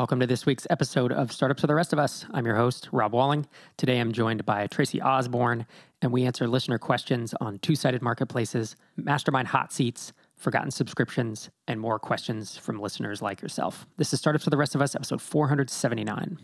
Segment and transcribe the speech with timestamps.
[0.00, 2.24] Welcome to this week's episode of Startups for the Rest of Us.
[2.32, 3.44] I'm your host, Rob Walling.
[3.76, 5.66] Today I'm joined by Tracy Osborn,
[6.00, 11.78] and we answer listener questions on two sided marketplaces, mastermind hot seats, forgotten subscriptions, and
[11.78, 13.86] more questions from listeners like yourself.
[13.98, 16.38] This is Startups for the Rest of Us, episode 479.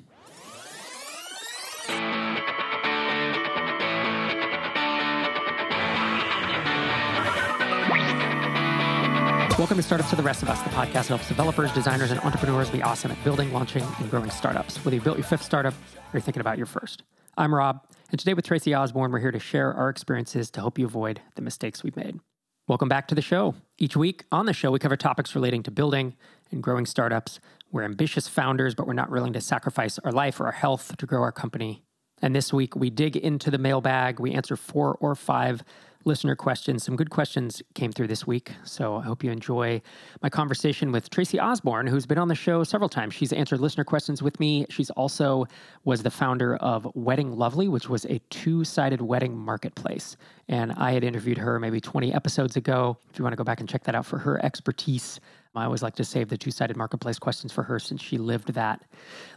[9.67, 12.21] Welcome to Startups for the Rest of Us, the podcast that helps developers, designers, and
[12.21, 14.77] entrepreneurs be awesome at building, launching, and growing startups.
[14.85, 17.03] Whether you built your fifth startup or you're thinking about your first.
[17.37, 20.79] I'm Rob, and today with Tracy Osborne, we're here to share our experiences to help
[20.79, 22.21] you avoid the mistakes we've made.
[22.69, 23.57] Welcome back to the show.
[23.77, 26.15] Each week on the show, we cover topics relating to building
[26.53, 27.41] and growing startups.
[27.73, 31.07] We're ambitious founders, but we're not willing to sacrifice our life or our health to
[31.07, 31.83] grow our company.
[32.23, 34.21] And this week, we dig into the mailbag.
[34.21, 35.65] We answer four or five
[36.07, 36.85] listener questions.
[36.85, 38.53] Some good questions came through this week.
[38.65, 39.83] So I hope you enjoy
[40.23, 43.15] my conversation with Tracy Osborn, who's been on the show several times.
[43.15, 44.67] She's answered listener questions with me.
[44.71, 45.47] She's also
[45.85, 50.17] was the founder of Wedding Lovely, which was a two-sided wedding marketplace.
[50.49, 52.97] And I had interviewed her maybe 20 episodes ago.
[53.11, 55.21] If you want to go back and check that out for her expertise.
[55.57, 58.83] I always like to save the two-sided marketplace questions for her since she lived that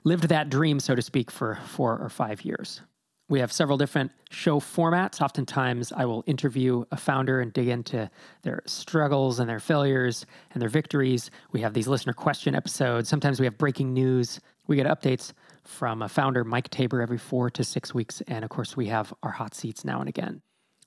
[0.03, 2.81] lived that dream, so to speak, for four or five years.
[3.29, 5.21] We have several different show formats.
[5.21, 8.09] Oftentimes, I will interview a founder and dig into
[8.41, 11.29] their struggles and their failures and their victories.
[11.51, 13.07] We have these listener question episodes.
[13.07, 14.39] Sometimes we have breaking news.
[14.65, 18.21] We get updates from a founder, Mike Taber, every four to six weeks.
[18.27, 20.41] And of course, we have our hot seats now and again.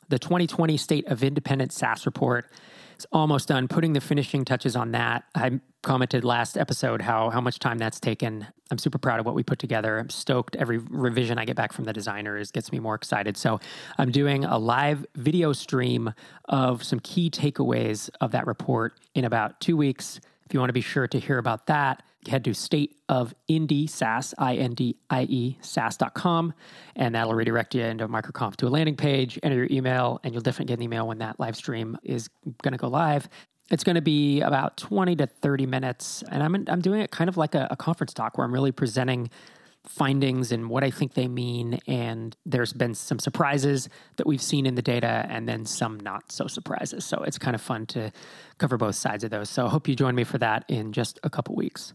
[0.08, 2.50] The 2020 State of Independent SaaS report
[3.02, 3.68] is almost done.
[3.68, 5.24] Putting the finishing touches on that.
[5.34, 8.46] I commented last episode how how much time that's taken.
[8.70, 9.98] I'm super proud of what we put together.
[9.98, 10.56] I'm stoked.
[10.56, 13.36] Every revision I get back from the designers gets me more excited.
[13.36, 13.60] So
[13.98, 16.14] I'm doing a live video stream
[16.48, 20.20] of some key takeaways of that report in about two weeks.
[20.46, 23.88] If you want to be sure to hear about that, head to state of indie
[23.88, 26.54] SaaS, I-N-D-I-E, SaaS.com,
[26.96, 30.42] and that'll redirect you into MicroConf to a landing page, enter your email, and you'll
[30.42, 32.28] definitely get an email when that live stream is
[32.62, 33.28] going to go live.
[33.70, 37.28] It's going to be about 20 to 30 minutes, and I'm, I'm doing it kind
[37.28, 39.30] of like a, a conference talk where I'm really presenting
[39.86, 41.80] findings and what I think they mean.
[41.86, 46.30] And there's been some surprises that we've seen in the data and then some not
[46.30, 47.04] so surprises.
[47.04, 48.12] So it's kind of fun to
[48.58, 49.50] cover both sides of those.
[49.50, 51.94] So I hope you join me for that in just a couple weeks.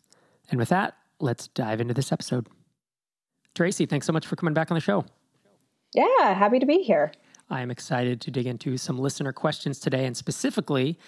[0.50, 2.48] And with that, let's dive into this episode.
[3.56, 5.06] Tracy, thanks so much for coming back on the show.
[5.94, 7.12] Yeah, happy to be here.
[7.50, 10.06] I am excited to dig into some listener questions today.
[10.06, 11.00] And specifically,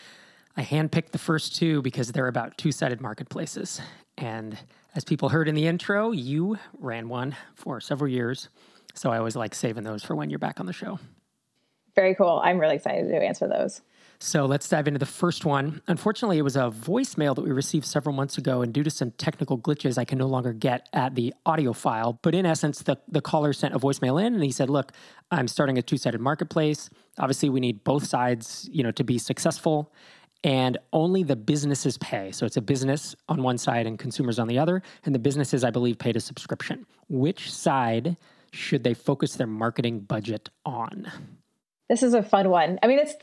[0.55, 3.81] I handpicked the first two because they're about two sided marketplaces.
[4.17, 4.57] And
[4.95, 8.49] as people heard in the intro, you ran one for several years.
[8.95, 10.99] So I always like saving those for when you're back on the show.
[11.95, 12.41] Very cool.
[12.43, 13.81] I'm really excited to answer those.
[14.21, 15.81] So let's dive into the first one.
[15.87, 19.11] Unfortunately, it was a voicemail that we received several months ago, and due to some
[19.11, 22.19] technical glitches, I can no longer get at the audio file.
[22.21, 24.91] But in essence, the, the caller sent a voicemail in and he said, Look,
[25.31, 26.89] I'm starting a two sided marketplace.
[27.17, 29.93] Obviously, we need both sides, you know, to be successful
[30.43, 32.31] and only the businesses pay.
[32.31, 35.63] So it's a business on one side and consumers on the other, and the businesses,
[35.63, 36.85] I believe, paid a subscription.
[37.09, 38.15] Which side
[38.51, 41.11] should they focus their marketing budget on?
[41.89, 42.79] This is a fun one.
[42.83, 43.15] I mean, it's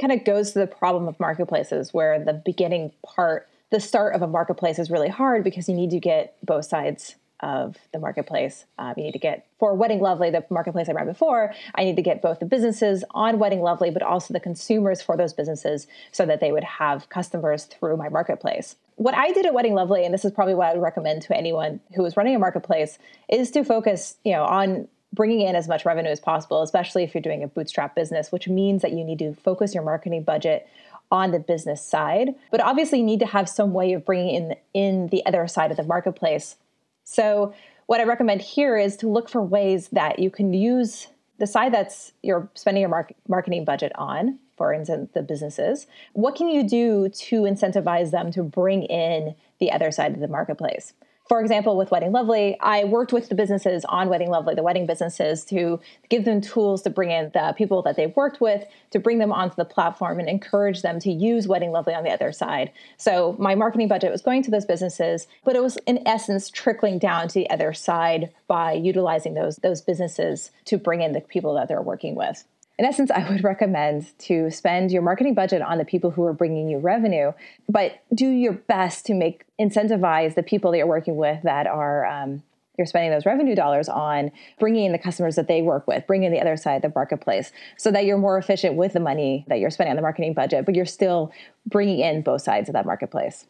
[0.00, 4.22] kind of goes to the problem of marketplaces where the beginning part, the start of
[4.22, 8.64] a marketplace is really hard because you need to get both sides of the marketplace.
[8.78, 11.52] Um, you need to get for Wedding Lovely, the marketplace I ran before.
[11.74, 15.16] I need to get both the businesses on Wedding Lovely, but also the consumers for
[15.16, 18.76] those businesses, so that they would have customers through my marketplace.
[18.96, 21.36] What I did at Wedding Lovely, and this is probably what I would recommend to
[21.36, 25.68] anyone who is running a marketplace, is to focus, you know, on bringing in as
[25.68, 29.04] much revenue as possible, especially if you're doing a bootstrap business, which means that you
[29.04, 30.68] need to focus your marketing budget
[31.10, 32.34] on the business side.
[32.50, 35.70] But obviously, you need to have some way of bringing in in the other side
[35.70, 36.56] of the marketplace.
[37.04, 37.54] So,
[37.86, 41.08] what I recommend here is to look for ways that you can use
[41.38, 45.86] the side that's you're spending your mar- marketing budget on, for instance, the businesses.
[46.12, 50.28] What can you do to incentivize them to bring in the other side of the
[50.28, 50.94] marketplace?
[51.28, 54.84] For example, with Wedding Lovely, I worked with the businesses on Wedding Lovely, the wedding
[54.84, 58.98] businesses, to give them tools to bring in the people that they've worked with, to
[58.98, 62.30] bring them onto the platform and encourage them to use Wedding Lovely on the other
[62.30, 62.70] side.
[62.98, 66.98] So my marketing budget was going to those businesses, but it was in essence trickling
[66.98, 71.54] down to the other side by utilizing those those businesses to bring in the people
[71.54, 72.44] that they're working with
[72.78, 76.32] in essence, I would recommend to spend your marketing budget on the people who are
[76.32, 77.32] bringing you revenue,
[77.68, 82.06] but do your best to make incentivize the people that you're working with that are
[82.06, 82.42] um,
[82.76, 86.32] you're spending those revenue dollars on bringing in the customers that they work with, bringing
[86.32, 89.60] the other side of the marketplace, so that you're more efficient with the money that
[89.60, 91.32] you're spending on the marketing budget, but you're still
[91.66, 93.46] bringing in both sides of that marketplace.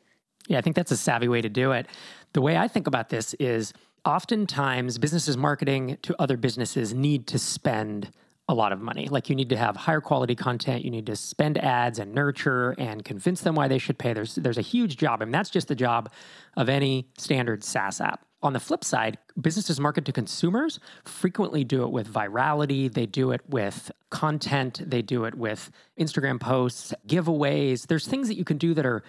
[0.46, 1.86] Yeah, I think that's a savvy way to do it.
[2.34, 3.72] the way I think about this is
[4.04, 8.10] oftentimes businesses marketing to other businesses need to spend
[8.48, 9.08] a lot of money.
[9.08, 12.74] Like you need to have higher quality content, you need to spend ads and nurture
[12.78, 14.12] and convince them why they should pay.
[14.12, 15.22] There's there's a huge job.
[15.22, 16.10] I mean that's just the job
[16.56, 18.24] of any standard SaaS app.
[18.42, 23.30] On the flip side, businesses market to consumers frequently do it with virality, they do
[23.30, 27.86] it with content, they do it with Instagram posts, giveaways.
[27.86, 29.02] There's things that you can do that are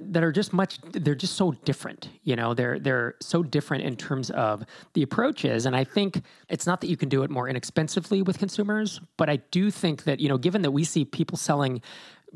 [0.00, 2.54] that are just much they're just so different you know?
[2.54, 4.64] They're they're so different in terms of
[4.94, 8.38] the approaches and i think it's not that you can do it more inexpensively with
[8.38, 11.80] consumers but i do think that you know given that we see people selling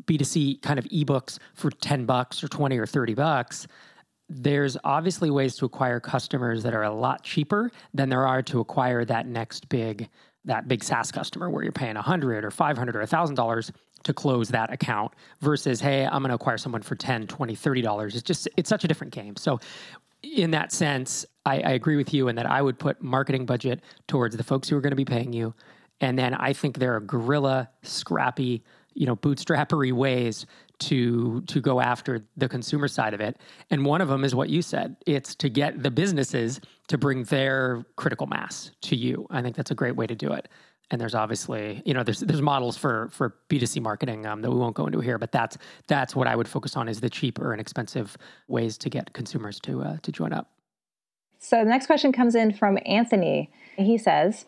[0.05, 3.67] b2c kind of ebooks for 10 bucks or 20 or 30 bucks
[4.29, 8.61] there's obviously ways to acquire customers that are a lot cheaper than there are to
[8.61, 10.09] acquire that next big
[10.45, 13.71] that big SaaS customer where you're paying 100 or 500 or $1000
[14.05, 17.83] to close that account versus hey i'm going to acquire someone for 10 20 30
[17.83, 18.15] dollars.
[18.15, 19.37] It's just it's such a different game.
[19.37, 19.61] So
[20.23, 23.81] in that sense I, I agree with you in that i would put marketing budget
[24.09, 25.55] towards the folks who are going to be paying you.
[26.01, 28.63] And then i think there are guerrilla scrappy
[28.95, 30.47] you know bootstrappery ways
[30.81, 33.37] to to go after the consumer side of it.
[33.71, 34.97] And one of them is what you said.
[35.07, 39.27] It's to get the businesses to bring their critical mass to you.
[39.31, 40.49] I think that's a great way to do it
[40.91, 44.57] and there's obviously you know there's there's models for for B2C marketing um, that we
[44.57, 47.53] won't go into here, but that's that's what I would focus on is the cheaper
[47.53, 48.17] and expensive
[48.49, 50.51] ways to get consumers to uh, to join up.
[51.39, 53.51] So the next question comes in from Anthony.
[53.77, 54.47] He says.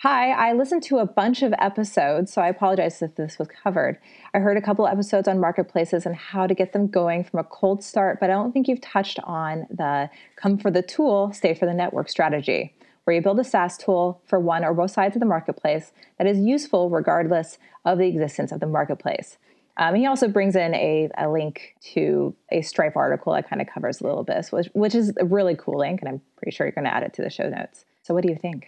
[0.00, 3.98] Hi, I listened to a bunch of episodes, so I apologize if this was covered.
[4.34, 7.44] I heard a couple episodes on marketplaces and how to get them going from a
[7.44, 11.54] cold start, but I don't think you've touched on the come for the tool, stay
[11.54, 12.75] for the network strategy
[13.06, 16.26] where you build a SaaS tool for one or both sides of the marketplace that
[16.26, 19.38] is useful regardless of the existence of the marketplace.
[19.76, 23.68] Um, he also brings in a, a, link to a Stripe article that kind of
[23.68, 26.66] covers a little bit, which, which is a really cool link, and I'm pretty sure
[26.66, 27.84] you're going to add it to the show notes.
[28.02, 28.66] So, what do you think?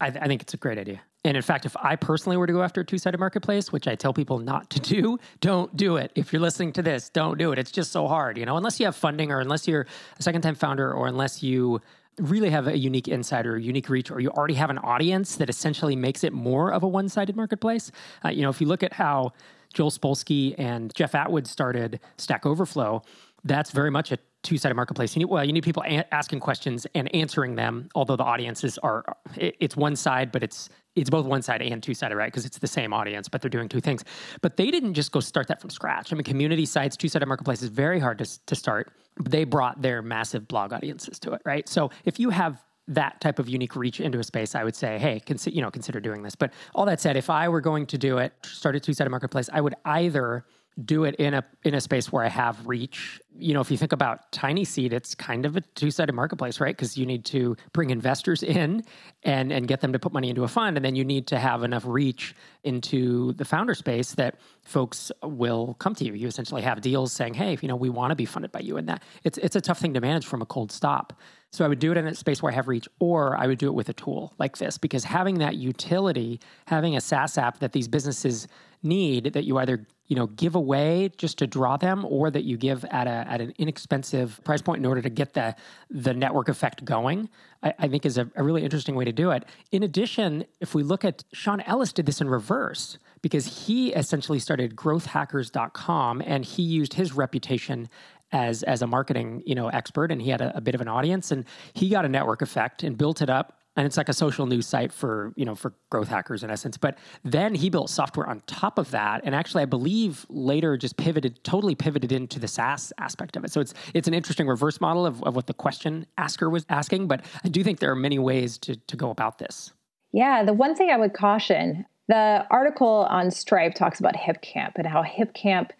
[0.00, 1.02] I, I think it's a great idea.
[1.24, 3.86] And in fact, if I personally were to go after a two sided marketplace, which
[3.86, 6.10] I tell people not to do, don't do it.
[6.16, 7.58] If you're listening to this, don't do it.
[7.58, 9.86] It's just so hard, you know, unless you have funding or unless you're
[10.18, 11.80] a second time founder or unless you
[12.18, 15.48] really have a unique insight or unique reach, or you already have an audience that
[15.48, 17.90] essentially makes it more of a one sided marketplace.
[18.24, 19.32] Uh, you know, if you look at how
[19.72, 23.02] Joel Spolsky and Jeff Atwood started Stack Overflow,
[23.44, 25.16] that's very much a two sided marketplace.
[25.16, 28.78] You need, well, you need people a- asking questions and answering them, although the audiences
[28.78, 29.04] are,
[29.36, 32.30] it, it's one side, but it's it's both one side and two sided, right?
[32.30, 34.04] Because it's the same audience, but they're doing two things.
[34.42, 36.12] But they didn't just go start that from scratch.
[36.12, 38.92] I mean, community sites, two sided marketplace is very hard to, to start.
[39.20, 41.68] They brought their massive blog audiences to it, right?
[41.68, 44.98] So if you have that type of unique reach into a space, I would say,
[44.98, 46.34] hey, consider you know consider doing this.
[46.34, 49.10] But all that said, if I were going to do it, start a two sided
[49.10, 50.44] marketplace, I would either
[50.84, 53.20] do it in a in a space where I have reach.
[53.38, 56.74] You know, if you think about Tiny Seed, it's kind of a two-sided marketplace, right?
[56.74, 58.82] Because you need to bring investors in
[59.22, 61.38] and and get them to put money into a fund, and then you need to
[61.38, 62.34] have enough reach
[62.64, 66.14] into the founder space that folks will come to you.
[66.14, 68.76] You essentially have deals saying, "Hey, you know, we want to be funded by you,"
[68.78, 71.12] and that it's it's a tough thing to manage from a cold stop.
[71.50, 73.58] So I would do it in a space where I have reach, or I would
[73.58, 77.58] do it with a tool like this, because having that utility, having a SaaS app
[77.58, 78.48] that these businesses
[78.82, 82.56] need that you either you know give away just to draw them or that you
[82.56, 85.54] give at a at an inexpensive price point in order to get the
[85.90, 87.28] the network effect going
[87.62, 89.44] i, I think is a, a, really interesting way to do it.
[89.70, 94.38] In addition if we look at sean ellis did this in reverse because he essentially
[94.38, 97.88] started growthhackers.com and he used his reputation
[98.32, 100.88] as as a marketing you know expert and he had a, a bit of an
[100.88, 104.12] audience and he got a network effect and built it up and it's like a
[104.12, 106.76] social news site for you know for growth hackers in essence.
[106.76, 109.22] But then he built software on top of that.
[109.24, 113.52] And actually i believe later just pivoted totally pivoted into the saas aspect of it.
[113.52, 117.08] So it's it's an interesting reverse model of, of what the question asker was asking.
[117.08, 119.72] But i do think there are many ways to, to go about this.
[120.12, 124.86] Yeah the one thing i would caution the article on stripe talks about hipcamp and
[124.86, 125.70] how hipcamp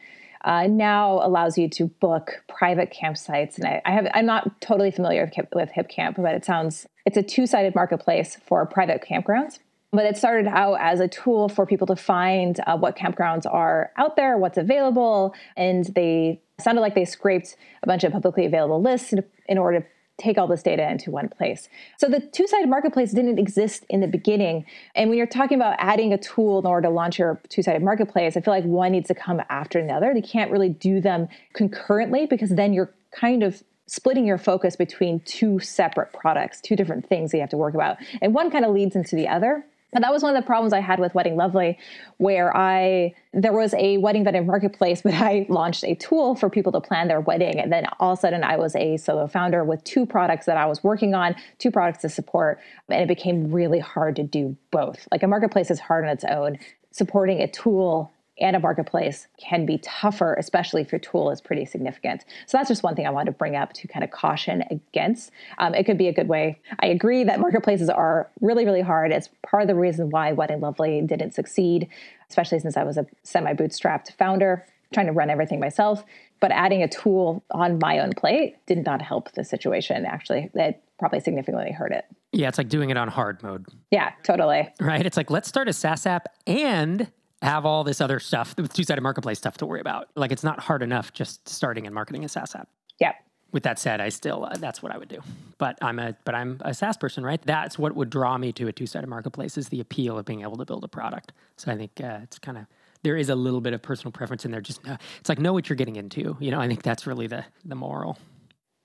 [0.44, 3.56] uh, now allows you to book private campsites.
[3.56, 7.16] And I, I have I'm not totally familiar with, with HipCamp, but it sounds it's
[7.16, 9.58] a two sided marketplace for private campgrounds.
[9.94, 13.90] But it started out as a tool for people to find uh, what campgrounds are
[13.99, 18.80] out there, what's available, and they sounded like they scraped a bunch of publicly available
[18.80, 19.87] lists in, in order to
[20.22, 21.68] take all this data into one place.
[21.98, 24.64] So the two sided marketplace didn't exist in the beginning.
[24.94, 27.82] And when you're talking about adding a tool in order to launch your two sided
[27.82, 30.12] marketplace, I feel like one needs to come after another.
[30.14, 35.20] They can't really do them concurrently because then you're kind of splitting your focus between
[35.20, 37.98] two separate products, two different things that you have to work about.
[38.22, 39.66] And one kind of leads into the other.
[39.92, 41.78] And that was one of the problems I had with Wedding Lovely,
[42.16, 46.72] where I there was a wedding venue marketplace, but I launched a tool for people
[46.72, 47.61] to plan their wedding.
[47.61, 50.56] And then all of a sudden I was a solo founder with two products that
[50.56, 52.61] I was working on, two products to support.
[52.88, 55.06] And it became really hard to do both.
[55.11, 56.58] Like a marketplace is hard on its own.
[56.90, 61.64] Supporting a tool and a marketplace can be tougher, especially if your tool is pretty
[61.64, 62.24] significant.
[62.46, 65.30] So that's just one thing I wanted to bring up to kind of caution against.
[65.58, 66.58] Um, it could be a good way.
[66.80, 69.12] I agree that marketplaces are really, really hard.
[69.12, 71.88] It's part of the reason why Wedding Lovely didn't succeed,
[72.28, 76.04] especially since I was a semi bootstrapped founder trying to run everything myself.
[76.40, 80.04] But adding a tool on my own plate did not help the situation.
[80.04, 82.04] Actually, it probably significantly hurt it.
[82.32, 83.66] Yeah, it's like doing it on hard mode.
[83.90, 84.68] Yeah, totally.
[84.80, 85.06] Right.
[85.06, 87.10] It's like, let's start a SaaS app and
[87.42, 90.08] have all this other stuff, the two sided marketplace stuff to worry about.
[90.14, 92.68] Like it's not hard enough just starting and marketing a SaaS app.
[93.00, 93.12] Yeah.
[93.50, 95.20] With that said, I still uh, that's what I would do.
[95.58, 97.42] But I'm a but I'm a SaaS person, right?
[97.42, 100.42] That's what would draw me to a two sided marketplace is the appeal of being
[100.42, 101.32] able to build a product.
[101.56, 102.66] So I think uh, it's kind of
[103.02, 104.61] there is a little bit of personal preference in there.
[104.61, 106.37] Just know, it's like know what you're getting into.
[106.40, 108.16] You know, I think that's really the the moral.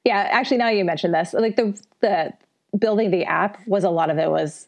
[0.04, 2.34] Yeah, actually, now you mentioned this, like the the
[2.78, 4.68] building the app was a lot of it was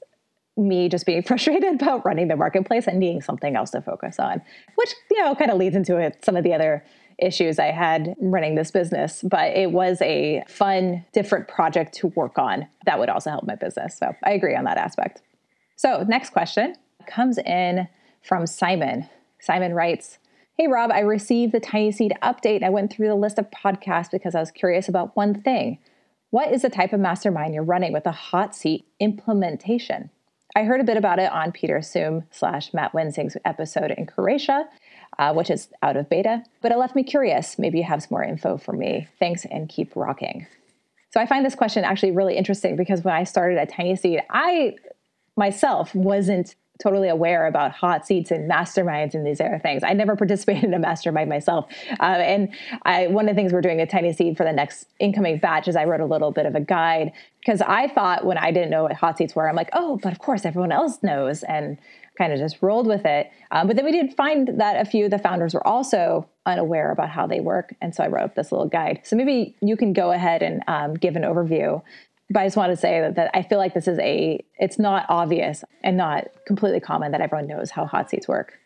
[0.57, 4.41] me just being frustrated about running the marketplace and needing something else to focus on,
[4.75, 6.83] which, you know, kind of leads into it, some of the other
[7.17, 9.21] issues I had running this business.
[9.23, 13.55] But it was a fun, different project to work on that would also help my
[13.55, 13.97] business.
[13.97, 15.21] So I agree on that aspect.
[15.75, 16.75] So, next question
[17.07, 17.87] comes in
[18.21, 19.07] from Simon.
[19.39, 20.17] Simon writes,
[20.57, 22.63] Hey Rob, I received the Tiny Seed update.
[22.63, 25.79] I went through the list of podcasts because I was curious about one thing.
[26.31, 30.09] What is the type of mastermind you're running with a hot seat implementation?
[30.55, 34.67] I heard a bit about it on Peter Soom slash Matt Wensing's episode in Croatia,
[35.17, 37.59] uh, which is out of beta, but it left me curious.
[37.59, 39.07] Maybe you have some more info for me.
[39.19, 40.47] Thanks and keep rocking.
[41.11, 44.21] So I find this question actually really interesting because when I started at Tiny Seed,
[44.29, 44.75] I
[45.35, 49.83] myself wasn't totally aware about hot seats and masterminds and these other things.
[49.83, 51.65] I never participated in a mastermind myself.
[51.99, 52.49] Uh, and
[52.83, 55.67] I, one of the things we're doing at Tiny Seed for the next incoming batch
[55.67, 58.69] is I wrote a little bit of a guide because I thought when I didn't
[58.69, 61.43] know what hot seats were, I'm like, oh, but of course everyone else knows.
[61.43, 61.77] And
[62.19, 63.31] kind of just rolled with it.
[63.51, 66.91] Um, but then we did find that a few of the founders were also unaware
[66.91, 67.73] about how they work.
[67.81, 68.99] And so I wrote up this little guide.
[69.03, 71.81] So maybe you can go ahead and um, give an overview
[72.29, 74.77] but I just want to say that, that I feel like this is a it's
[74.77, 78.59] not obvious and not completely common that everyone knows how hot seats work.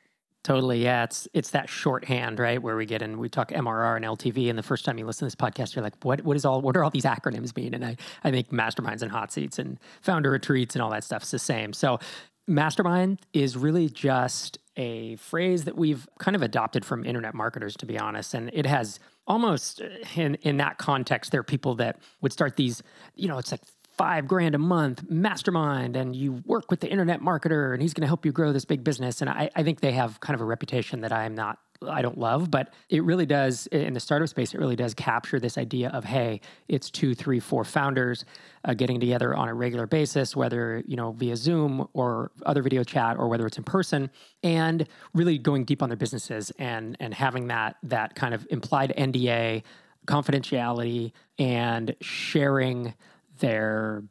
[0.44, 1.06] Totally, yeah.
[1.06, 2.62] It's it's that shorthand, right?
[2.62, 5.20] Where we get in, we talk MRR and LTV, and the first time you listen
[5.20, 6.26] to this podcast, you're like, "What?
[6.26, 6.62] What is all?
[6.62, 9.80] What are all these acronyms mean?" And I, I think masterminds and hot seats and
[10.02, 11.72] founder retreats and all that stuff is the same.
[11.72, 12.00] So,
[12.46, 17.86] mastermind is really just a phrase that we've kind of adopted from internet marketers, to
[17.86, 22.00] be honest, and it has almost uh, in in that context, there are people that
[22.22, 22.84] would start these,
[23.16, 23.62] you know, it's like
[23.98, 28.02] five grand a month mastermind and you work with the internet marketer and he's going
[28.02, 29.22] to help you grow this big business.
[29.22, 31.60] And I, I think they have kind of a reputation that I am not
[31.90, 34.54] I don't love, but it really does in the startup space.
[34.54, 38.26] It really does capture this idea of hey, it's two, three, four founders
[38.66, 42.84] uh, getting together on a regular basis, whether you know via Zoom or other video
[42.84, 44.10] chat or whether it's in person,
[44.44, 48.94] and really going deep on their businesses and and having that that kind of implied
[48.98, 49.64] NDA,
[50.08, 52.94] confidentiality, and sharing
[53.40, 54.04] their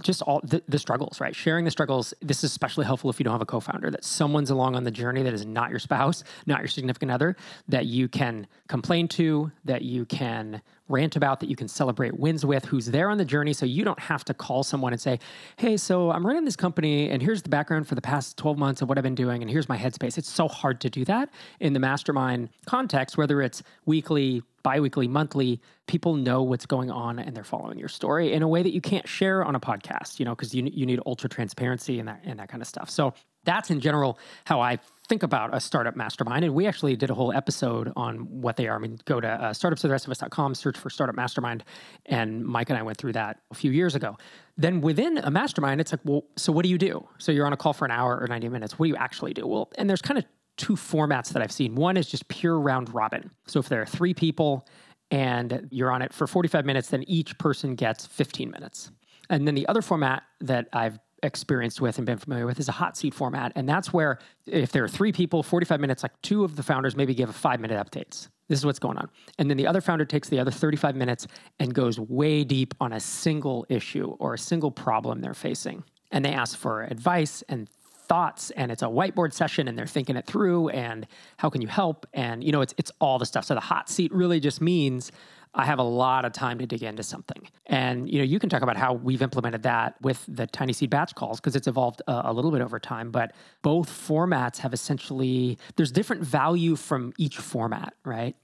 [0.00, 1.34] just all the, the, struggles, right?
[1.34, 2.12] Sharing the struggles.
[2.20, 4.84] This is especially helpful if you don't have a co founder, that someone's along on
[4.84, 7.36] the journey that is not your spouse, not your significant other,
[7.68, 12.44] that you can complain to, that you can rant about, that you can celebrate wins
[12.44, 13.52] with, who's there on the journey.
[13.52, 15.18] So you don't have to call someone and say,
[15.56, 18.82] hey, so I'm running this company and here's the background for the past 12 months
[18.82, 20.18] of what I've been doing and here's my headspace.
[20.18, 25.60] It's so hard to do that in the mastermind context, whether it's weekly, biweekly, monthly,
[25.86, 28.80] people know what's going on and they're following your story in a way that you
[28.80, 32.20] can't share on a podcast, you know, because you, you need ultra transparency and that,
[32.24, 32.90] and that kind of stuff.
[32.90, 33.14] So
[33.44, 36.44] that's in general how I think about a startup mastermind.
[36.44, 38.76] And we actually did a whole episode on what they are.
[38.76, 41.64] I mean, go to uh, startupsfortherestofus.com, search for startup mastermind.
[42.06, 44.16] And Mike and I went through that a few years ago.
[44.56, 47.06] Then within a mastermind, it's like, well, so what do you do?
[47.18, 48.78] So you're on a call for an hour or 90 minutes.
[48.78, 49.46] What do you actually do?
[49.46, 50.24] Well, and there's kind of
[50.56, 51.74] two formats that I've seen.
[51.74, 53.30] One is just pure round robin.
[53.46, 54.66] So if there are three people
[55.10, 58.90] and you're on it for 45 minutes, then each person gets 15 minutes.
[59.28, 62.72] And then the other format that I've experienced with and been familiar with is a
[62.72, 63.52] hot seat format.
[63.54, 66.96] And that's where, if there are three people, 45 minutes, like two of the founders
[66.96, 68.28] maybe give a five minute updates.
[68.48, 69.08] This is what's going on.
[69.38, 71.26] And then the other founder takes the other 35 minutes
[71.58, 75.82] and goes way deep on a single issue or a single problem they're facing.
[76.12, 77.68] And they ask for advice and
[78.06, 81.68] thoughts and it's a whiteboard session and they're thinking it through and how can you
[81.68, 84.60] help and you know it's it's all the stuff so the hot seat really just
[84.60, 85.12] means
[85.56, 87.48] I have a lot of time to dig into something.
[87.64, 90.90] And you know, you can talk about how we've implemented that with the tiny seed
[90.90, 93.32] batch calls because it's evolved a, a, little bit over time, but
[93.62, 98.36] both formats have essentially there's different value from each format, right?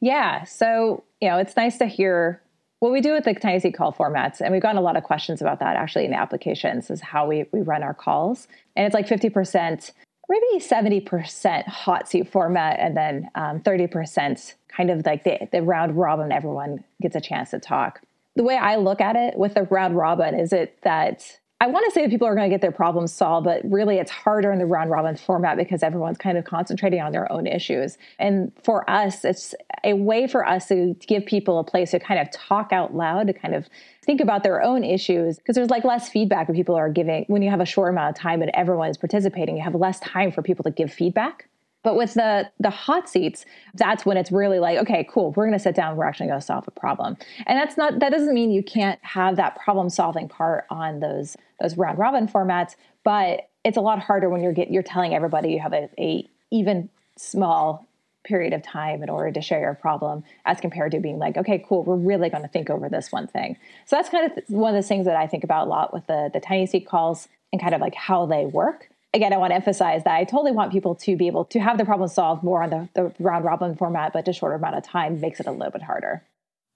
[0.00, 0.44] Yeah.
[0.44, 2.42] So, you know, it's nice to hear
[2.82, 5.04] what we do with the tiny seed call formats, and we've gotten a lot of
[5.04, 8.48] questions about that actually in the applications, is how we, we run our calls.
[8.74, 9.92] And it's like 50%,
[10.28, 15.96] maybe 70% hot seat format, and then um, 30% kind of like the, the round
[15.96, 18.00] robin, everyone gets a chance to talk.
[18.34, 21.84] The way I look at it with the round robin is it that I want
[21.84, 24.50] to say that people are going to get their problems solved, but really it's harder
[24.50, 27.98] in the round robin format because everyone's kind of concentrating on their own issues.
[28.18, 29.54] And for us, it's
[29.84, 33.28] a way for us to give people a place to kind of talk out loud,
[33.28, 33.68] to kind of
[34.04, 37.42] think about their own issues, because there's like less feedback when people are giving, when
[37.42, 40.32] you have a short amount of time and everyone is participating, you have less time
[40.32, 41.48] for people to give feedback.
[41.82, 45.58] But with the the hot seats, that's when it's really like, okay, cool, we're going
[45.58, 47.16] to sit down, we're actually going to solve a problem.
[47.46, 51.36] And that's not that doesn't mean you can't have that problem solving part on those
[51.60, 55.52] those round robin formats, but it's a lot harder when you're get, you're telling everybody
[55.52, 57.86] you have a, a even small
[58.24, 61.64] period of time in order to share your problem as compared to being like okay
[61.68, 64.72] cool we're really going to think over this one thing so that's kind of one
[64.72, 67.28] of the things that i think about a lot with the the tiny seed calls
[67.52, 70.52] and kind of like how they work again, I want to emphasize that I totally
[70.52, 73.44] want people to be able to have the problem solved more on the, the round
[73.44, 76.22] robin format, but a shorter amount of time makes it a little bit harder.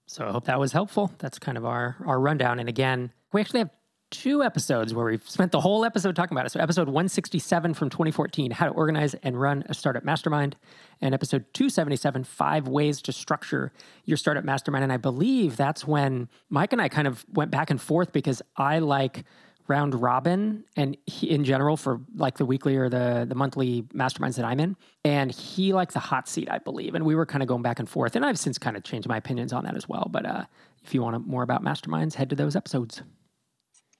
[0.05, 1.11] So I hope that was helpful.
[1.17, 2.59] That's kind of our, our rundown.
[2.59, 3.71] And again, we actually have
[4.09, 6.51] two episodes where we've spent the whole episode talking about it.
[6.51, 10.55] So episode 167 from 2014, how to organize and run a startup mastermind,
[11.01, 13.73] and episode 277, five ways to structure
[14.05, 14.83] your startup mastermind.
[14.83, 18.41] And I believe that's when Mike and I kind of went back and forth because
[18.55, 19.25] I like
[19.67, 24.35] round robin and he, in general for like the weekly or the the monthly masterminds
[24.35, 24.75] that I'm in.
[25.03, 26.95] And he liked the hot seat I believe.
[26.95, 28.15] And we were kind of going back and forth.
[28.15, 30.07] And I've since kind of changed my opinions on that as well.
[30.09, 30.45] But uh,
[30.83, 33.01] if you want more about masterminds head to those episodes.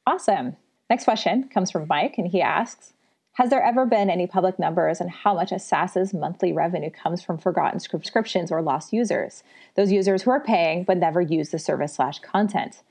[0.06, 0.56] Awesome.
[0.90, 2.94] Next question comes from Mike and he asks
[3.38, 7.22] has there ever been any public numbers on how much a SaaS's monthly revenue comes
[7.22, 9.44] from forgotten subscriptions or lost users?
[9.76, 12.82] Those users who are paying but never use the service slash content.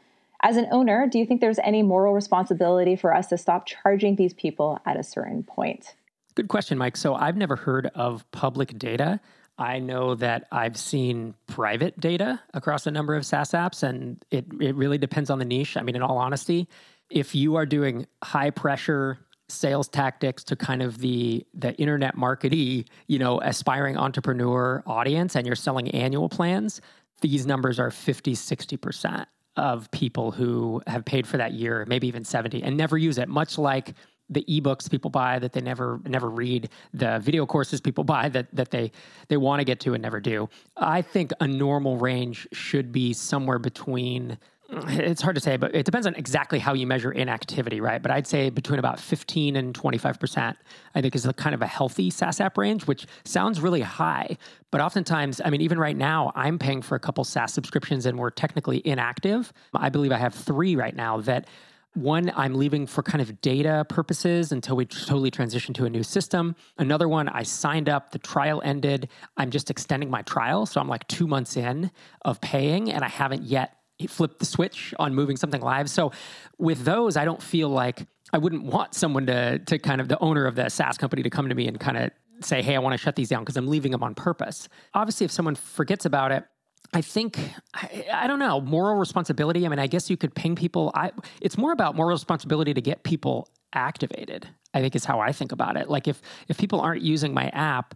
[0.43, 4.17] As an owner, do you think there's any moral responsibility for us to stop charging
[4.17, 5.95] these people at a certain point?
[6.35, 6.97] Good question, Mike.
[6.97, 9.21] So I've never heard of public data.
[9.59, 14.45] I know that I've seen private data across a number of SaaS apps, and it,
[14.61, 15.79] it really depends on the niche.
[15.79, 16.69] I mean, in all honesty,
[17.09, 22.87] if you are doing high pressure sales tactics to kind of the the internet marketee,
[23.07, 26.83] you know, aspiring entrepreneur audience and you're selling annual plans,
[27.23, 32.25] these numbers are 50, 60% of people who have paid for that year, maybe even
[32.25, 33.95] 70, and never use it, much like
[34.29, 38.55] the ebooks people buy that they never never read, the video courses people buy that
[38.55, 38.91] that they
[39.29, 40.49] they want to get to and never do.
[40.77, 44.39] I think a normal range should be somewhere between
[44.69, 48.03] it's hard to say, but it depends on exactly how you measure inactivity, right?
[48.03, 50.57] But I'd say between about 15 and 25%,
[50.95, 54.37] I think is a kind of a healthy SaaS app range, which sounds really high.
[54.73, 58.19] But oftentimes, I mean, even right now, I'm paying for a couple SaaS subscriptions and
[58.19, 59.53] we're technically inactive.
[59.73, 61.47] I believe I have three right now that
[61.95, 66.03] one I'm leaving for kind of data purposes until we totally transition to a new
[66.03, 66.55] system.
[66.77, 69.09] Another one I signed up, the trial ended.
[69.37, 70.67] I'm just extending my trial.
[70.67, 71.91] So I'm like two months in
[72.23, 75.89] of paying and I haven't yet flip the switch on moving something live.
[75.89, 76.13] So
[76.59, 80.19] with those, I don't feel like I wouldn't want someone to to kind of the
[80.21, 82.79] owner of the SaaS company to come to me and kind of say, "Hey, I
[82.79, 86.05] want to shut these down because I'm leaving them on purpose." Obviously, if someone forgets
[86.05, 86.45] about it,
[86.93, 87.39] I think
[87.75, 89.65] I, I, don't know moral responsibility.
[89.65, 90.93] I mean, I guess you could ping people.
[90.95, 94.49] I it's more about moral responsibility to get people activated.
[94.75, 95.89] I think is how I think about it.
[95.89, 97.95] Like if if people aren't using my app,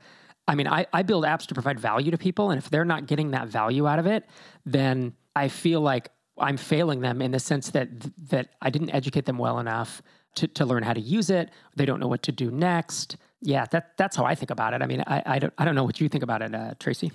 [0.49, 3.07] I mean, I, I build apps to provide value to people, and if they're not
[3.07, 4.25] getting that value out of it,
[4.65, 7.89] then I feel like I'm failing them in the sense that
[8.31, 10.03] that I didn't educate them well enough
[10.37, 11.51] to, to learn how to use it.
[11.77, 13.17] They don't know what to do next.
[13.43, 14.83] Yeah, that that's how I think about it.
[14.83, 17.13] I mean, I, I don't I don't know what you think about it, uh, Tracy.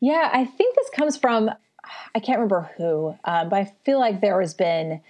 [0.00, 1.50] Yeah, I think this comes from
[2.14, 5.00] I can't remember who, um, but I feel like there has been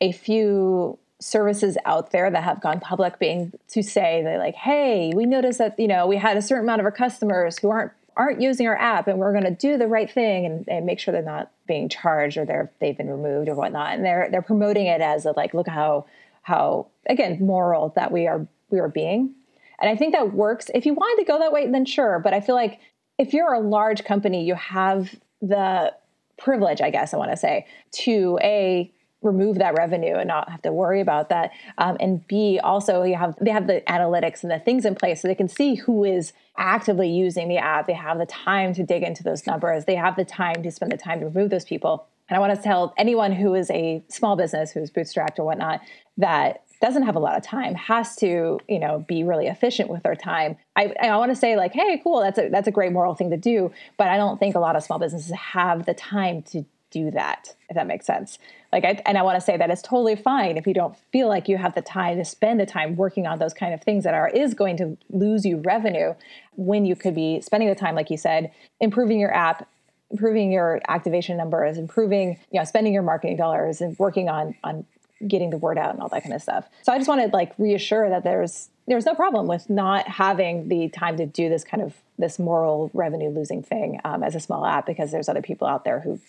[0.00, 5.12] a few services out there that have gone public being to say they like hey
[5.14, 7.92] we noticed that you know we had a certain amount of our customers who aren't
[8.16, 10.98] aren't using our app and we're going to do the right thing and, and, make
[10.98, 13.94] sure they're not being charged or they're they've been removed or whatnot.
[13.94, 16.06] And they're they're promoting it as a like look how
[16.42, 19.34] how again moral that we are we are being.
[19.80, 20.70] And i think that works.
[20.74, 22.18] If you wanted to go that way then sure.
[22.18, 22.80] But i feel like
[23.18, 25.92] if you're a large company you have the
[26.36, 28.90] privilege i guess i want to say to a
[29.24, 31.50] remove that revenue and not have to worry about that.
[31.78, 35.22] Um, and B, also you have they have the analytics and the things in place
[35.22, 37.86] so they can see who is actively using the app.
[37.86, 39.86] They have the time to dig into those numbers.
[39.86, 42.06] They have the time to spend the time to remove those people.
[42.28, 45.80] And I want to tell anyone who is a small business who's bootstrapped or whatnot
[46.16, 50.02] that doesn't have a lot of time has to you know be really efficient with
[50.02, 52.92] their time i, I want to say like hey cool that's a that's a great
[52.92, 55.94] moral thing to do but i don't think a lot of small businesses have the
[55.94, 58.38] time to do that if that makes sense
[58.72, 61.28] like I, and i want to say that it's totally fine if you don't feel
[61.28, 64.04] like you have the time to spend the time working on those kind of things
[64.04, 66.14] that are is going to lose you revenue
[66.56, 69.68] when you could be spending the time like you said improving your app
[70.10, 74.86] improving your activation numbers improving you know spending your marketing dollars and working on on
[75.26, 76.68] getting the word out and all that kind of stuff.
[76.82, 80.68] So I just want to like reassure that there's there's no problem with not having
[80.68, 84.40] the time to do this kind of this moral revenue losing thing um, as a
[84.40, 86.20] small app because there's other people out there who,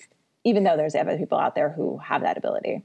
[0.45, 2.83] even though there's other people out there who have that ability.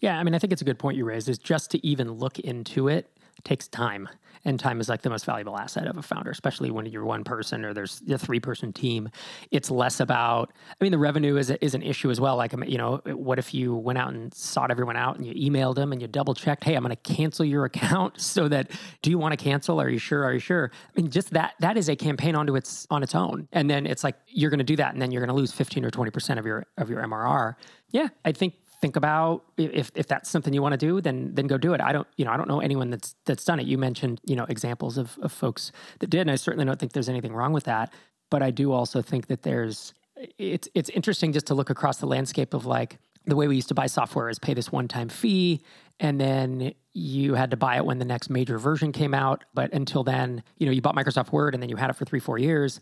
[0.00, 1.28] Yeah, I mean, I think it's a good point you raised.
[1.28, 3.10] Is just to even look into it
[3.44, 4.08] takes time
[4.44, 7.24] and time is like the most valuable asset of a founder especially when you're one
[7.24, 9.08] person or there's a three person team.
[9.50, 12.36] It's less about i mean the revenue is, a, is an issue as well.
[12.36, 15.50] Like um, you know what if you went out and sought everyone out and you
[15.50, 18.70] emailed them and you double checked hey i'm going to cancel your account so that
[19.02, 19.80] do you want to cancel?
[19.80, 20.24] Are you sure?
[20.24, 20.70] Are you sure?
[20.74, 23.48] I mean just that that is a campaign onto its on its own.
[23.52, 25.52] And then it's like you're going to do that and then you're going to lose
[25.52, 27.54] 15 or 20% of your of your mrr
[27.90, 31.46] yeah i think think about if if that's something you want to do then then
[31.46, 31.80] go do it.
[31.80, 33.66] I don't you know i don't know anyone that's that's done it.
[33.66, 36.92] You mentioned you know examples of, of folks that did and i certainly don't think
[36.92, 37.92] there's anything wrong with that
[38.30, 39.92] but i do also think that there's
[40.38, 43.68] it's it's interesting just to look across the landscape of like the way we used
[43.68, 45.60] to buy software is pay this one time fee
[45.98, 49.72] and then you had to buy it when the next major version came out but
[49.72, 52.20] until then you know you bought microsoft word and then you had it for three
[52.20, 52.80] four years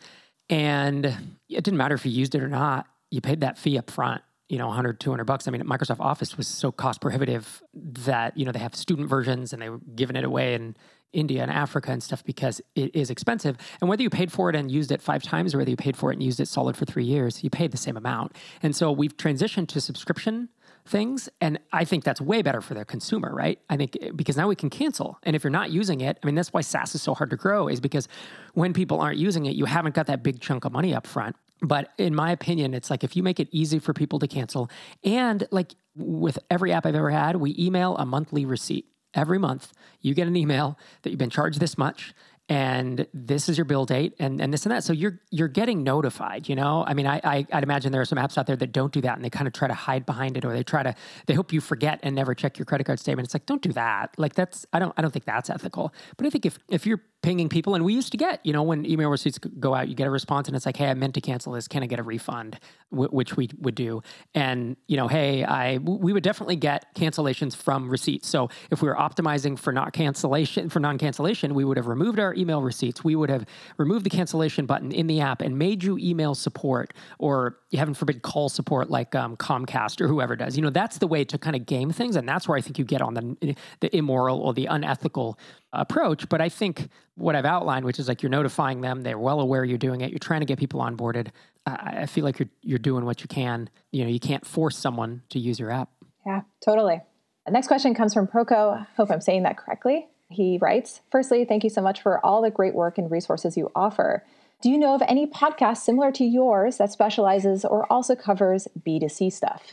[0.51, 1.07] and
[1.49, 4.23] it didn't matter if you used it or not you paid that fee up front
[4.49, 5.47] you know 100 200 bucks.
[5.47, 9.53] I mean microsoft office was so cost prohibitive that you know they have student versions
[9.53, 10.77] and they were giving it away in
[11.13, 13.57] india and africa and stuff because it is expensive.
[13.81, 15.97] And whether you paid for it and used it five times or whether you paid
[15.97, 18.33] for it and used it solid for three years you paid the same amount.
[18.63, 20.49] And so we've transitioned to subscription
[20.87, 23.59] things and i think that's way better for the consumer right?
[23.69, 25.19] I think because now we can cancel.
[25.23, 27.37] And if you're not using it i mean that's why saas is so hard to
[27.37, 28.09] grow is because
[28.55, 31.37] when people aren't using it you haven't got that big chunk of money up front
[31.61, 34.71] but in my opinion, it's like if you make it easy for people to cancel,
[35.05, 38.87] and like with every app I've ever had, we email a monthly receipt.
[39.15, 42.15] Every month, you get an email that you've been charged this much,
[42.49, 44.83] and this is your bill date and, and this and that.
[44.83, 46.83] So you're you're getting notified, you know?
[46.87, 49.03] I mean, I, I would imagine there are some apps out there that don't do
[49.03, 50.95] that and they kind of try to hide behind it or they try to
[51.27, 53.27] they hope you forget and never check your credit card statement.
[53.27, 54.15] It's like, don't do that.
[54.17, 55.93] Like that's I don't I don't think that's ethical.
[56.17, 58.63] But I think if if you're pinging people and we used to get, you know,
[58.63, 61.15] when email receipts go out, you get a response and it's like, hey, I meant
[61.15, 61.67] to cancel this.
[61.67, 62.61] Can I get a refund?
[62.91, 64.03] Which we would do.
[64.35, 68.29] And, you know, hey, I we would definitely get cancellations from receipts.
[68.29, 72.35] So if we were optimizing for not cancellation for non-cancellation, we would have removed our
[72.35, 73.03] email receipts.
[73.03, 73.45] We would have
[73.79, 78.23] removed the cancellation button in the app and made you email support or heaven forbid
[78.23, 80.57] call support like um, Comcast or whoever does.
[80.57, 82.79] You know, that's the way to kind of game things, and that's where I think
[82.79, 85.39] you get on the the immoral or the unethical
[85.73, 86.29] approach.
[86.29, 89.65] But I think what I've outlined, which is like you're notifying them, they're well aware
[89.65, 91.29] you're doing it, you're trying to get people onboarded.
[91.67, 93.69] I, I feel like you're you're doing what you can.
[93.93, 95.91] You know, you can't force someone to use your app.
[96.27, 97.01] Yeah, totally.
[97.47, 98.87] The next question comes from Proco.
[98.97, 100.07] Hope I'm saying that correctly.
[100.31, 103.71] He writes, Firstly, thank you so much for all the great work and resources you
[103.75, 104.25] offer.
[104.61, 109.33] Do you know of any podcast similar to yours that specializes or also covers B2C
[109.33, 109.73] stuff?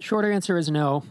[0.00, 1.02] Shorter answer is no.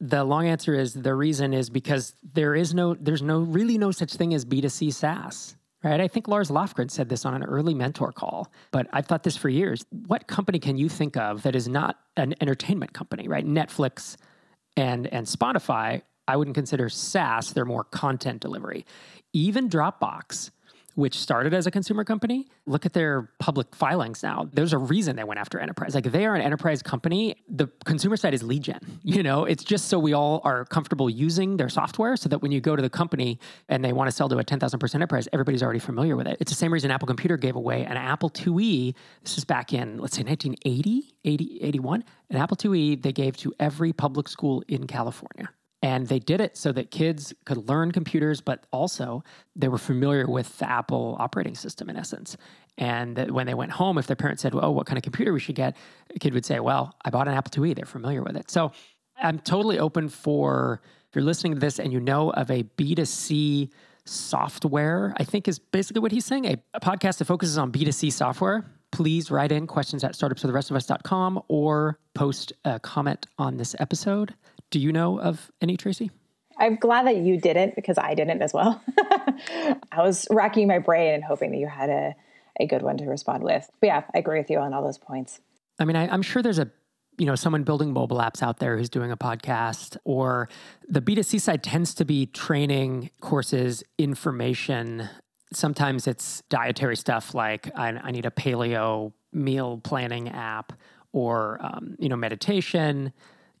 [0.00, 3.90] The long answer is the reason is because there is no, there's no, really no
[3.90, 6.00] such thing as B2C SaaS right?
[6.00, 9.36] I think Lars Lofgren said this on an early mentor call, but I've thought this
[9.36, 9.84] for years.
[10.06, 13.46] What company can you think of that is not an entertainment company, right?
[13.46, 14.16] Netflix
[14.78, 18.86] and and Spotify I wouldn't consider SaaS, they're more content delivery.
[19.32, 20.50] Even Dropbox,
[20.94, 24.48] which started as a consumer company, look at their public filings now.
[24.52, 25.94] There's a reason they went after enterprise.
[25.94, 27.36] Like they are an enterprise company.
[27.48, 28.80] The consumer side is lead gen.
[29.14, 32.50] You know, it's just so we all are comfortable using their software so that when
[32.50, 35.28] you go to the company and they want to sell to a 10,000 person enterprise,
[35.32, 36.38] everybody's already familiar with it.
[36.40, 38.94] It's the same reason Apple Computer gave away an Apple IIe.
[39.22, 42.04] This is back in, let's say 1980, 80, 81.
[42.30, 45.50] An Apple IIe they gave to every public school in California.
[45.84, 49.22] And they did it so that kids could learn computers, but also
[49.54, 52.38] they were familiar with the Apple operating system in essence.
[52.78, 55.34] And that when they went home, if their parents said, "Oh, what kind of computer
[55.34, 55.76] we should get?"
[56.08, 58.50] a kid would say, "Well, I bought an Apple IIe." They're familiar with it.
[58.50, 58.72] So
[59.22, 63.68] I'm totally open for if you're listening to this and you know of a B2C
[64.06, 68.10] software, I think is basically what he's saying, a, a podcast that focuses on B2C
[68.10, 68.64] software.
[68.90, 74.34] Please write in questions at startupsfortherestofus.com or post a comment on this episode
[74.74, 76.10] Do you know of any, Tracy?
[76.58, 78.82] I'm glad that you didn't because I didn't as well.
[79.92, 82.16] I was racking my brain and hoping that you had a,
[82.58, 83.70] a good one to respond with.
[83.80, 85.38] But yeah, I agree with you on all those points.
[85.78, 86.68] I mean, I, I'm sure there's a
[87.18, 90.48] you know someone building mobile apps out there who's doing a podcast or
[90.88, 95.08] the b2c side tends to be training courses information
[95.52, 100.72] sometimes it's dietary stuff like i, I need a paleo meal planning app
[101.12, 103.12] or um, you know meditation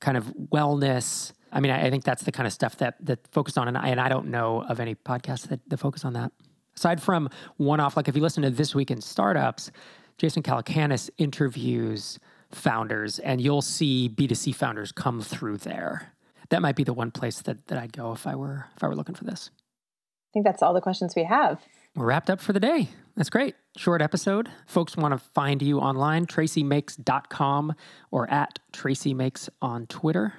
[0.04, 1.32] kind of wellness.
[1.50, 3.78] I mean I, I, think that's the kind of stuff that that focus on and
[3.78, 6.30] I, and I don't know of any podcasts that, that focus on that.
[6.76, 9.70] Aside from one-off like if you listen to this week in startups
[10.18, 12.18] jason calacanis interviews
[12.52, 16.12] founders and you'll see b2c founders come through there.
[16.50, 18.86] That might be the one place that, that i'd go if i were if i
[18.86, 19.50] were looking for this.
[19.54, 21.62] I think that's all the questions we have.
[21.96, 22.88] We're wrapped up for the day.
[23.16, 27.74] That's great short episode folks want to find you online tracymakes.com
[28.10, 30.32] or at tracymakes on twitter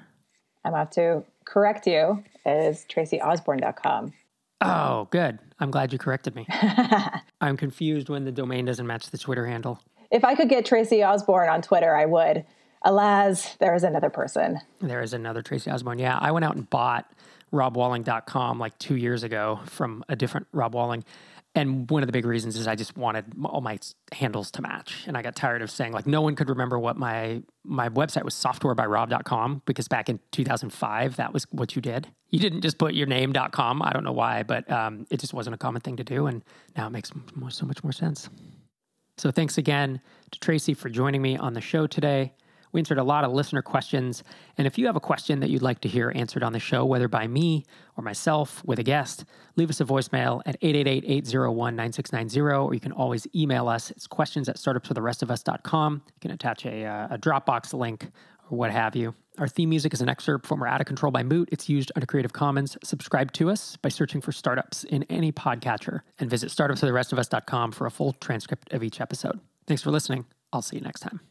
[0.63, 4.13] i'm about to correct you it is tracyosborn.com
[4.61, 6.47] oh good i'm glad you corrected me
[7.41, 11.03] i'm confused when the domain doesn't match the twitter handle if I could get Tracy
[11.03, 12.45] Osborn on Twitter, I would.
[12.83, 14.59] Alas, there is another person.
[14.79, 15.99] There is another Tracy Osborn.
[15.99, 17.11] Yeah, I went out and bought
[17.51, 21.03] robwalling.com like two years ago from a different Rob Walling.
[21.55, 23.79] And one of the big reasons is I just wanted all my
[24.11, 25.05] handles to match.
[25.07, 28.23] And I got tired of saying like no one could remember what my my website
[28.23, 32.07] was softwarebyrob.com because back in 2005 that was what you did.
[32.29, 33.81] You didn't just put your name.com.
[33.81, 36.43] I don't know why, but um, it just wasn't a common thing to do and
[36.75, 37.11] now it makes
[37.49, 38.29] so much more sense.
[39.17, 42.33] So thanks again to Tracy for joining me on the show today.
[42.75, 44.21] We answered a lot of listener questions.
[44.57, 46.83] And if you have a question that you'd like to hear answered on the show,
[46.83, 47.63] whether by me
[47.95, 49.23] or myself with a guest,
[49.55, 53.91] leave us a voicemail at 888-801-9690, or you can always email us.
[53.91, 56.01] It's questions at startupsfortherestofus.com.
[56.05, 58.07] You can attach a, uh, a Dropbox link
[58.51, 59.15] or what have you.
[59.37, 61.47] Our theme music is an excerpt from Out of Control by Moot.
[61.53, 62.77] It's used under Creative Commons.
[62.83, 67.91] Subscribe to us by searching for startups in any podcatcher and visit startupsfortherestofus.com for a
[67.91, 69.39] full transcript of each episode.
[69.65, 70.25] Thanks for listening.
[70.51, 71.21] I'll see you next time.